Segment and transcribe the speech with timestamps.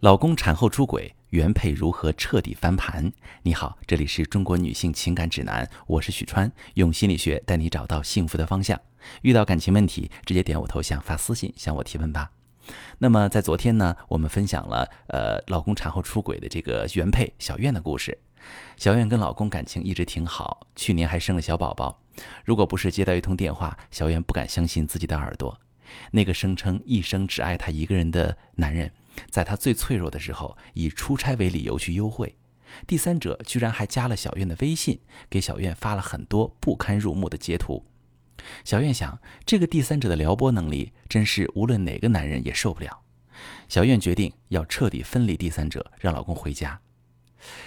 [0.00, 3.12] 老公产后出轨，原配如何彻底翻盘？
[3.42, 8.80] 你好，这里是中国女性情感指南，我是许川，用心理学带你找到幸福的方向。
[9.22, 12.30] 遇到感情问题，直接点我头像发私信向我提问吧。
[12.98, 18.16] 那么在昨天呢，我们分享了呃老公产后出轨的这个原配小苑的故事。
[18.76, 22.00] 小苑跟老公感情一直挺好，去年还生了小宝宝。
[22.44, 25.58] 如果不是接到一通电话，小苑不敢相信自己的耳朵，
[26.12, 28.88] 那个声称一生只爱她一个人的男人。
[29.30, 32.36] 在她最脆弱的时候，以出差为理由去幽会，
[32.86, 37.84] 第三者居然还加了小苑的微信，给小苑发了很多不堪入目的截图。
[38.64, 43.00] 小苑想，这个第三者的撩拨能力，真是无论哪个男人也受不了。
[43.68, 46.80] 小苑决定要彻底分离第三者，让老公回家。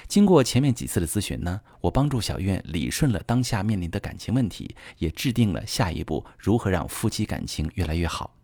[0.07, 8.35] 经过前面几次的咨询呢，我帮助小苑理顺了当下面临的感情问题，也制定了下一步如何让夫妻感情越来越好。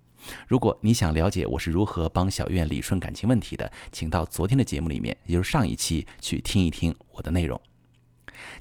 [0.47, 7.59] 如果你想了解我是如何帮小苑理顺感情问题的，请到昨天的节目里面，也就是上一期去听一听我的内容。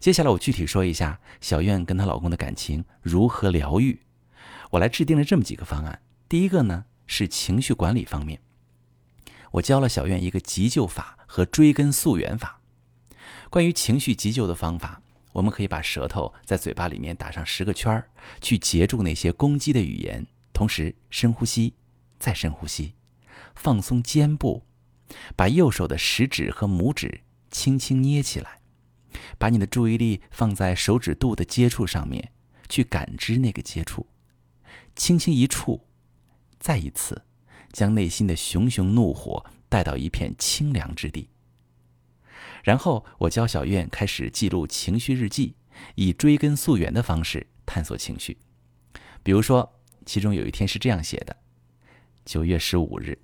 [0.00, 4.00] 接下来我具体说一下小苑跟她老公的感情如何疗愈。
[4.70, 6.00] 我来制定了这么几个方案。
[6.28, 8.40] 第一个呢是情绪管理方面，
[9.52, 12.60] 我教了小苑一个急救法和追根溯源法。
[13.48, 15.02] 关于情绪急救的方法，
[15.32, 18.08] 我们可以把舌头在嘴巴里面打上十个圈儿，
[18.40, 20.26] 去截住那些攻击的语言。
[20.56, 21.74] 同时深呼吸，
[22.18, 22.94] 再深呼吸，
[23.54, 24.64] 放松肩部，
[25.36, 28.62] 把右手的食指和拇指轻轻捏起来，
[29.36, 32.32] 把你的注意力放在手指肚的接触上面，
[32.70, 34.06] 去感知那个接触，
[34.94, 35.86] 轻轻一触，
[36.58, 37.26] 再一次，
[37.70, 41.28] 将内心的熊熊怒火带到一片清凉之地。
[42.64, 45.54] 然后我教小院开始记录情绪日记，
[45.96, 48.38] 以追根溯源的方式探索情绪，
[49.22, 49.74] 比如说。
[50.06, 51.36] 其中有一天是这样写的：
[52.24, 53.18] 九月十五日，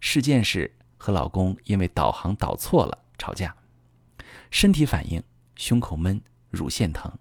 [0.00, 3.54] 事件是和老公因为导航导错了吵架，
[4.50, 5.22] 身体反应
[5.56, 7.12] 胸口闷、乳腺疼。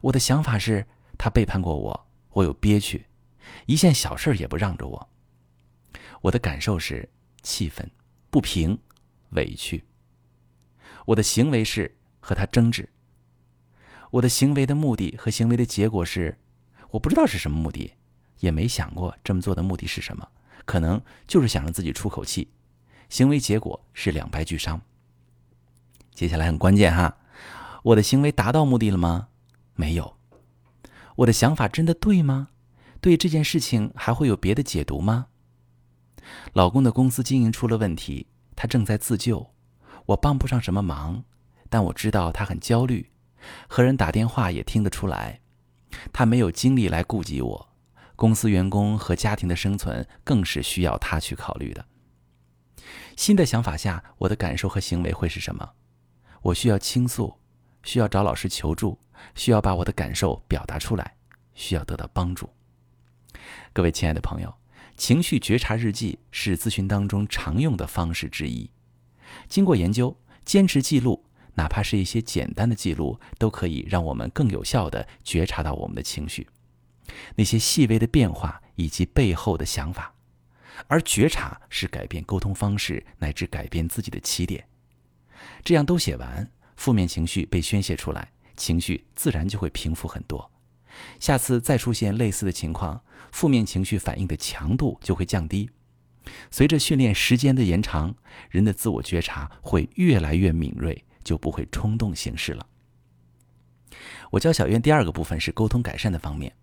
[0.00, 0.86] 我的想法是
[1.18, 3.04] 他背叛过我，我有憋屈，
[3.66, 5.08] 一件小事也不让着我。
[6.20, 7.08] 我的感受是
[7.42, 7.90] 气愤、
[8.30, 8.78] 不平、
[9.30, 9.84] 委屈。
[11.04, 12.88] 我的行为是和他争执。
[14.12, 16.38] 我的行为的目的和行为的结果是。
[16.90, 17.92] 我不知道是什么目的，
[18.40, 20.26] 也没想过这么做的目的是什么，
[20.64, 22.48] 可能就是想让自己出口气。
[23.08, 24.80] 行为结果是两败俱伤。
[26.12, 27.16] 接下来很关键哈，
[27.82, 29.28] 我的行为达到目的了吗？
[29.74, 30.16] 没有。
[31.16, 32.48] 我的想法真的对吗？
[33.00, 35.26] 对这件事情还会有别的解读吗？
[36.52, 39.50] 老公的公司经营出了问题，他正在自救，
[40.06, 41.24] 我帮不上什么忙，
[41.68, 43.10] 但我知道他很焦虑，
[43.68, 45.40] 和人打电话也听得出来。
[46.12, 47.68] 他没有精力来顾及我，
[48.16, 51.84] 公司员工和家庭的生存更是需要他去考虑的。
[53.16, 55.70] 新的想法下，我的感受和行为会是什么？
[56.42, 57.36] 我需要倾诉，
[57.82, 58.98] 需要找老师求助，
[59.34, 61.16] 需要把我的感受表达出来，
[61.54, 62.48] 需要得到帮助。
[63.72, 64.54] 各位亲爱的朋友，
[64.96, 68.70] 情绪觉察日记是咨询当中常用的方式之一。
[69.48, 71.27] 经过研究，坚持记录。
[71.58, 76.46] 哪怕是一些简单的记录，都可以让我们更有效地觉察到我们的情绪，
[77.34, 80.14] 那些细微的变化以及背后的想法。
[80.86, 84.64] 而觉察是改变沟通方式乃至改变自己的起点。
[85.64, 90.48] 这样都写完，负面情绪被宣泄出来，情绪自然就会平复很多。
[91.18, 93.02] 下次再出现类似的情况，
[93.32, 95.68] 负面情绪反应的强度就会降低。
[96.52, 98.14] 随着训练时间的延长，
[98.48, 101.04] 人的自我觉察会越来越敏锐。
[101.28, 102.66] 就不会冲动行事了。
[104.30, 106.54] 我教小院第二个部分是沟通改善的方面，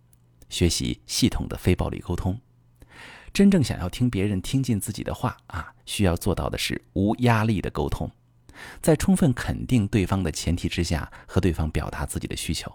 [0.50, 2.42] 学习系统的非暴力沟通。
[3.32, 8.10] 真正想要听别人听进自己的话啊，需要做到的是无压力的沟通，
[8.82, 12.74] 在充分肯定对方的前提之下，和对方表达自己的需求。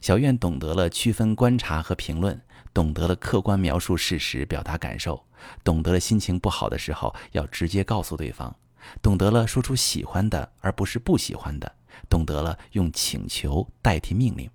[0.00, 2.40] 小院懂得了区分观察和评论，
[2.74, 5.24] 懂得了客观描述事实、表达感受，
[5.62, 8.56] 懂得了心情不好的时候要直接告诉对方。
[9.02, 11.72] 懂得了说出喜欢的而不是不喜欢的，
[12.08, 14.50] 懂得了用请求代替命令。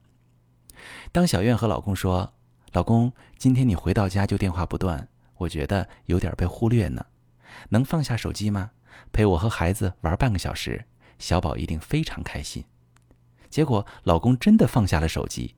[1.11, 2.33] 当小院和老公说
[2.73, 5.07] ：“老公，今天你回到家就电话不断，
[5.37, 7.05] 我觉得有点被忽略呢，
[7.69, 8.71] 能放下手机吗？
[9.11, 10.85] 陪我和孩子玩半个小时，
[11.17, 12.65] 小宝一定非常开心。”
[13.49, 15.55] 结果老公真的放下了手机，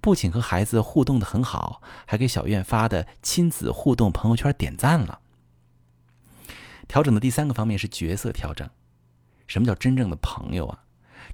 [0.00, 5.20] 不仅和孩子互动的很好，还给小院发的亲子互动朋友圈点赞了。
[6.90, 8.68] 调整的第三个方面是角色调整。
[9.46, 10.82] 什么叫真正的朋友啊？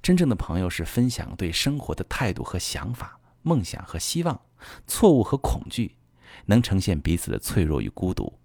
[0.03, 4.39] 真正的朋友是分享对生活的态度和想法、梦想和希望、
[4.85, 5.95] 错误和恐惧，
[6.45, 8.37] 能呈现彼此的脆弱与孤独。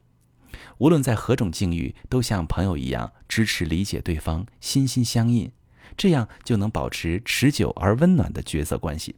[0.78, 5.52] 无论在何种境遇，都像朋友一样支持理解对方，心心相印，
[5.98, 9.16] 这样就能保持持久而温暖的角色关系。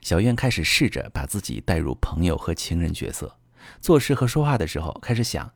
[0.00, 3.38] 小苑开始试着把自己带入朋友和情人角色，
[3.80, 5.52] 做事和说话的时候开始想：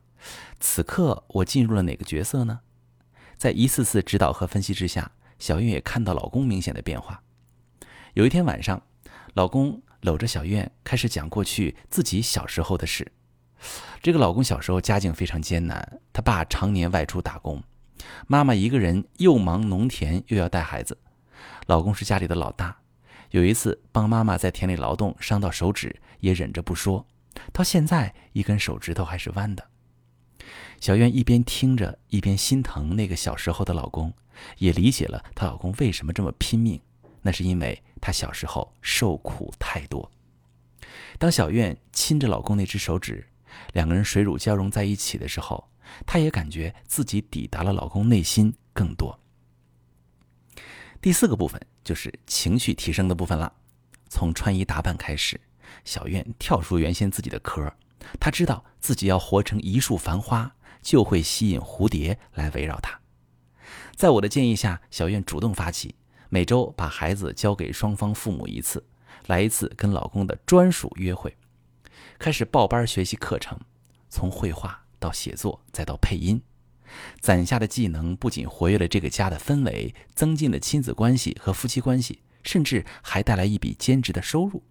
[0.59, 2.61] 此刻我进入了哪个角色呢？
[3.37, 7.21] 在一次次指导和分析之下，小苑也看到老公明显的变化。
[8.13, 8.81] 有一天晚上，
[9.33, 13.11] 老公搂着小苑开始讲过去自己小时候的事。
[14.01, 17.63] 这个老公小时候家境非常艰难，他爸常年外出打工，
[18.27, 20.97] 妈妈一个人又忙农田又要带孩子，
[21.67, 22.77] 老公是家里的老大。
[23.31, 27.07] 有一次帮妈妈在田里劳动，伤到手指，也忍着不说，
[27.51, 29.67] 到现在一根手指头还是弯的。
[30.79, 34.13] 小苑一边听着，一边心疼那个小时候的老公，
[34.57, 36.79] 也理解了她老公为什么这么拼命，
[37.21, 40.11] 那是因为她小时候受苦太多。
[41.17, 43.27] 当小苑亲着老公那只手指，
[43.73, 45.69] 两个人水乳交融在一起的时候，
[46.05, 49.19] 她也感觉自己抵达了老公内心更多。
[51.01, 53.53] 第四个部分就是情绪提升的部分了。
[54.09, 55.39] 从穿衣打扮开始，
[55.83, 57.73] 小苑跳出原先自己的壳，
[58.19, 62.99] 她知道自己要活成一束繁花，就会吸引蝴蝶来围绕她。
[63.95, 65.95] 在我的建议下，小院主动发起，
[66.29, 68.83] 每周把孩子交给双方父母一次，
[69.27, 71.35] 来一次跟老公的专属约会，
[72.17, 73.59] 开始报班学习课程，
[74.09, 76.41] 从绘画到写作，再到配音。
[77.21, 84.61] 攒下的技能不仅活跃了这个家的氛围，增进了亲子关系和夫妻关系，甚至还带来一笔兼职的收入。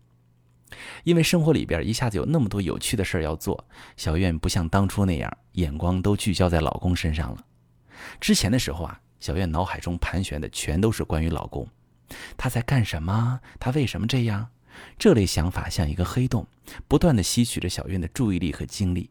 [1.04, 3.66] 因为生活里边一下子有那么多有趣的事儿要做，
[3.96, 7.44] 小苑不像当初那样眼光都聚焦在老公身上了。
[8.20, 11.68] 之前的时候啊，小苑脑海中盘旋的全都是关于老公，
[12.36, 13.40] 他在干什么？
[13.60, 14.50] 他为什么这样？
[14.98, 16.46] 这类想法像一个黑洞，
[16.88, 19.10] 不断的吸取着小苑的注意力和精力。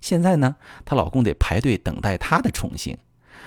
[0.00, 2.96] 现在呢，她老公得排队等待她的宠幸，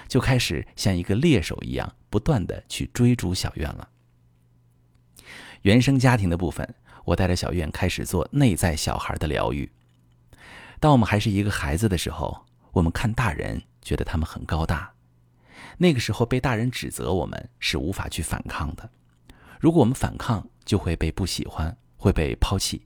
[0.07, 3.89] 就开始像一个猎手一样，不断的去追逐小苑了。
[5.61, 6.75] 原生家庭的部分，
[7.05, 9.71] 我带着小院开始做内在小孩的疗愈。
[10.79, 14.93] 当我们还是一个孩子的时候，我们看大人觉得他们很高大，
[15.77, 18.89] 那个时候被大人指责，我们是无法去反抗的。
[19.59, 22.85] 如果我们反抗，就会被不喜欢，会被抛弃。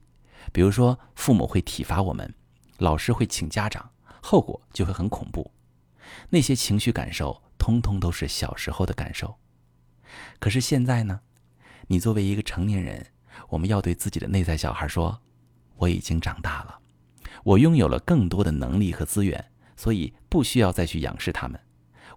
[0.52, 2.32] 比如说，父母会体罚我们。
[2.78, 3.90] 老师会请家长，
[4.22, 5.50] 后果就会很恐怖。
[6.30, 9.36] 那些情绪感受，通通都是小时候的感受。
[10.38, 11.20] 可是现在呢？
[11.88, 13.08] 你作为一个成年人，
[13.48, 15.20] 我们要对自己的内在小孩说
[15.76, 16.78] ：“我已经长大了，
[17.44, 21.58] 我拥有了更多的能力和资源，所以不需要再去仰视他们。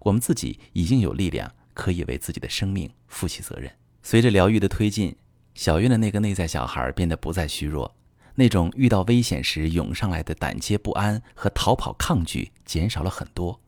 [0.00, 3.70] 我们自己已经有力量，可以为自己的生命负起责任。”
[4.02, 5.16] 随着疗愈的推进，
[5.54, 7.94] 小月的那个内在小孩变得不再虚弱。
[8.36, 13.60] 那种遇到危险时涌上来的胆怯不安和逃跑抗拒减少了很多，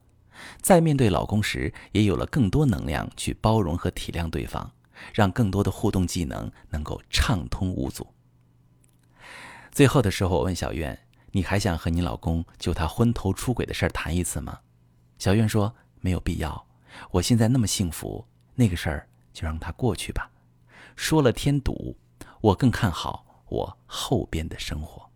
[0.60, 4.72] 在面对老公时也有了更多能量去包容和体谅对方，
[5.12, 8.06] 让更多的互动技能能够畅通无阻。
[9.70, 10.98] 最后的时候，我问小苑
[11.32, 14.60] ：“你还想和你老公就他昏头出轨的事儿谈一次吗？”
[15.18, 16.66] 小苑说：“没有必要，
[17.10, 20.30] 我现在那么幸福，那个事儿就让它过去吧。
[20.94, 21.96] 说了添堵，
[22.40, 25.08] 我更看好。”我后边的生活，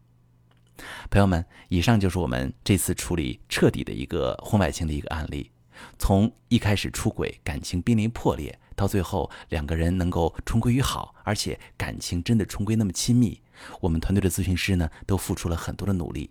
[1.11, 5.51] 朋友们，以上就是我们这次处理彻底的一个婚外情的一个案例。
[5.99, 13.39] 从一开始出轨，感情濒临破裂，到最后两个人能够重归于好，而且感情真的重归那么亲密，
[13.79, 16.31] 我们团队的咨询师呢都付出了很多的努力。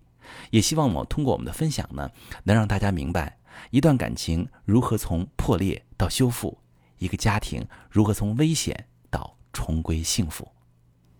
[0.49, 2.09] 也希望我通过我们的分享呢，
[2.45, 3.37] 能让大家明白
[3.69, 6.57] 一段感情如何从破裂到修复，
[6.97, 10.47] 一个家庭如何从危险到重归幸福。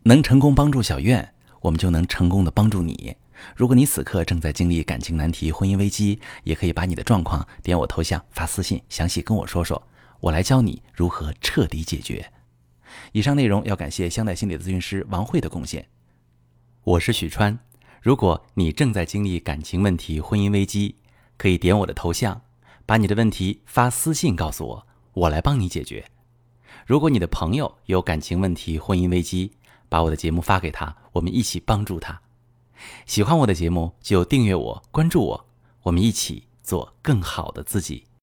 [0.02, 1.32] 能成功帮助小苑，
[1.62, 3.16] 我们就能成功的帮助你。
[3.56, 9.82] 如果你此刻正在经历感情难题、婚姻危机，也可以把你的状况点我头像发私信，详细跟我说说，
[10.22, 12.32] 我来教你如何彻底解决。
[13.12, 15.88] 以上内容要感谢香奈心理咨询师王慧的贡献。
[16.84, 17.58] 我是许川，
[18.02, 20.96] 如果你正在经历感情问题、婚姻危机，
[21.38, 22.42] 可以点我的头像，
[22.86, 26.04] 把你的问题发私信告诉我，我来帮你解决。
[26.86, 29.54] 如果你的朋友有感情问题、婚姻危机，
[29.88, 32.20] 把我的节目发给他，我们一起帮助他。
[33.06, 35.46] 喜欢我的节目就订阅我、关注我，
[35.84, 38.09] 我们一起做更好的自己。